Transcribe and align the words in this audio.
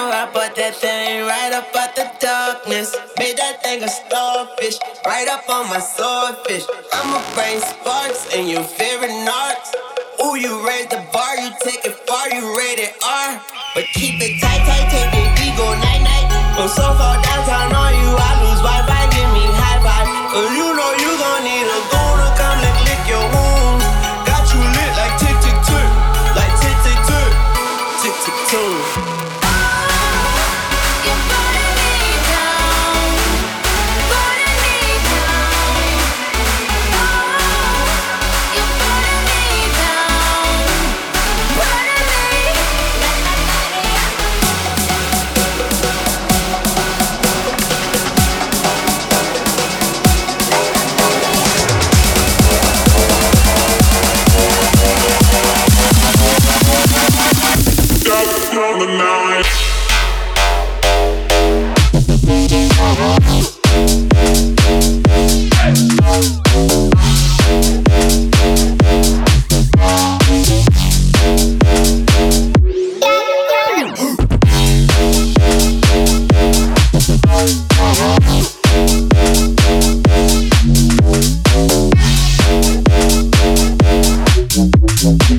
round, 0.00 0.14
I 0.14 0.26
put 0.32 0.54
that 0.56 0.74
thing 0.76 1.26
right 1.26 1.52
up 1.52 1.74
out 1.76 1.94
the 1.96 2.10
darkness. 2.20 2.94
Made 3.18 3.36
that 3.36 3.62
thing 3.62 3.82
a 3.82 3.88
starfish, 3.88 4.78
right 5.06 5.28
up 5.28 5.48
on 5.48 5.68
my 5.68 5.80
swordfish. 5.80 6.64
I'ma 6.92 7.20
bring 7.34 7.60
sparks 7.60 8.34
and 8.34 8.48
you 8.48 8.62
feel. 8.62 8.89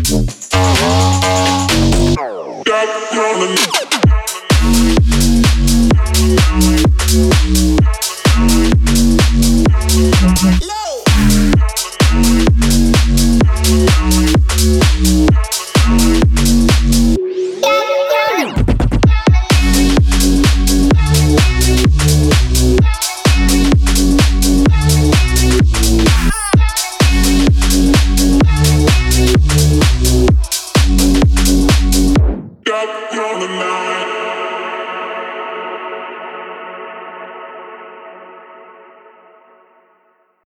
Thank 0.04 0.41
on 3.42 3.56
the 3.56 3.81